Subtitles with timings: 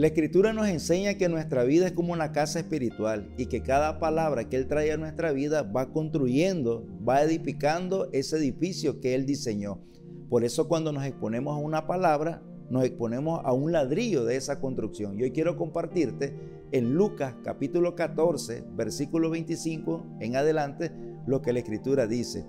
[0.00, 3.98] La escritura nos enseña que nuestra vida es como una casa espiritual y que cada
[3.98, 9.26] palabra que Él trae a nuestra vida va construyendo, va edificando ese edificio que Él
[9.26, 9.82] diseñó.
[10.30, 14.58] Por eso cuando nos exponemos a una palabra, nos exponemos a un ladrillo de esa
[14.58, 15.20] construcción.
[15.20, 16.34] Y hoy quiero compartirte
[16.72, 20.92] en Lucas capítulo 14, versículo 25 en adelante,
[21.26, 22.46] lo que la escritura dice.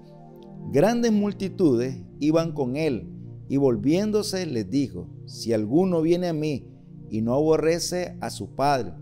[0.71, 3.09] Grandes multitudes iban con él
[3.49, 6.70] y volviéndose les dijo, si alguno viene a mí
[7.11, 8.93] y no aborrece a su padre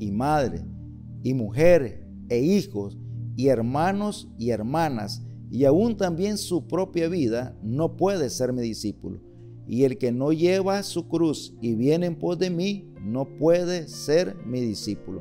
[0.00, 0.64] y madre
[1.22, 2.98] y mujer e hijos
[3.36, 9.20] y hermanos y hermanas y aún también su propia vida, no puede ser mi discípulo.
[9.66, 13.86] Y el que no lleva su cruz y viene en pos de mí, no puede
[13.86, 15.20] ser mi discípulo.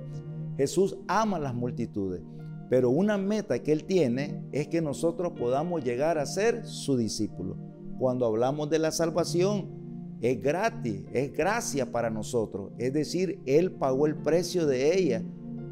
[0.56, 2.22] Jesús ama las multitudes,
[2.70, 7.58] pero una meta que Él tiene es que nosotros podamos llegar a ser su discípulo.
[8.00, 9.81] Cuando hablamos de la salvación,
[10.22, 12.72] es gratis, es gracia para nosotros.
[12.78, 15.24] Es decir, Él pagó el precio de ella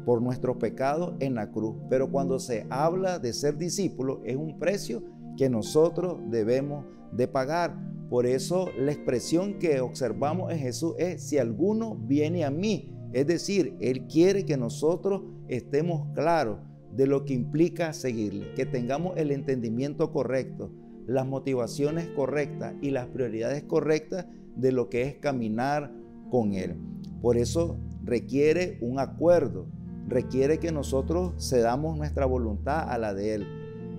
[0.04, 1.76] por nuestros pecados en la cruz.
[1.88, 5.04] Pero cuando se habla de ser discípulo, es un precio
[5.36, 7.76] que nosotros debemos de pagar.
[8.08, 13.26] Por eso la expresión que observamos en Jesús es, si alguno viene a mí, es
[13.26, 16.58] decir, Él quiere que nosotros estemos claros
[16.96, 20.72] de lo que implica seguirle, que tengamos el entendimiento correcto,
[21.10, 25.92] las motivaciones correctas y las prioridades correctas de lo que es caminar
[26.30, 26.76] con Él.
[27.20, 29.66] Por eso requiere un acuerdo,
[30.06, 33.46] requiere que nosotros cedamos nuestra voluntad a la de Él.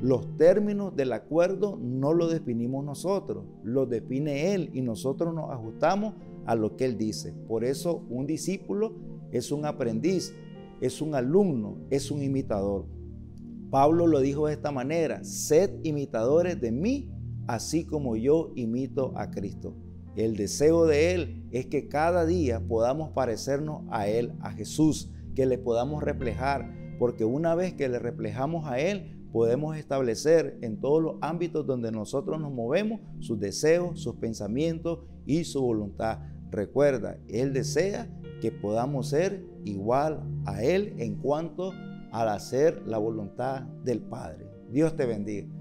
[0.02, 6.14] Los términos del acuerdo no lo definimos nosotros, lo define Él y nosotros nos ajustamos
[6.46, 7.34] a lo que Él dice.
[7.46, 8.94] Por eso un discípulo
[9.34, 10.34] es un aprendiz,
[10.80, 12.86] es un alumno, es un imitador.
[13.72, 17.10] Pablo lo dijo de esta manera, sed imitadores de mí,
[17.48, 19.74] así como yo imito a Cristo.
[20.18, 25.46] El deseo de Él es que cada día podamos parecernos a Él, a Jesús, que
[25.46, 26.70] le podamos reflejar,
[27.00, 31.94] porque una vez que le reflejamos a Él, podemos establecer en todos los ámbitos donde
[31.94, 36.20] nosotros nos movemos sus deseos, sus pensamientos y su voluntad.
[36.52, 38.10] Recuerda, Él desea
[38.42, 41.72] que podamos ser igual a Él en cuanto
[42.12, 44.50] al hacer la voluntad del Padre.
[44.70, 45.61] Dios te bendiga.